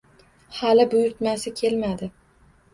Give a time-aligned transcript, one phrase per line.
[0.59, 2.11] Hali buyurtmasi kelmadi